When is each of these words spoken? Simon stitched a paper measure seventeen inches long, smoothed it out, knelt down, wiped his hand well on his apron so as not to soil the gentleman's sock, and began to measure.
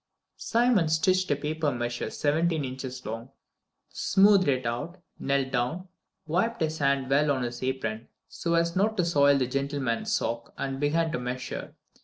Simon 0.39 0.89
stitched 0.89 1.29
a 1.29 1.35
paper 1.35 1.71
measure 1.71 2.09
seventeen 2.09 2.65
inches 2.65 3.05
long, 3.05 3.29
smoothed 3.89 4.47
it 4.47 4.65
out, 4.65 4.97
knelt 5.19 5.51
down, 5.51 5.89
wiped 6.25 6.59
his 6.59 6.79
hand 6.79 7.07
well 7.07 7.29
on 7.29 7.43
his 7.43 7.61
apron 7.61 8.07
so 8.27 8.55
as 8.55 8.75
not 8.75 8.97
to 8.97 9.05
soil 9.05 9.37
the 9.37 9.45
gentleman's 9.45 10.11
sock, 10.11 10.55
and 10.57 10.79
began 10.79 11.11
to 11.11 11.19
measure. 11.19 11.75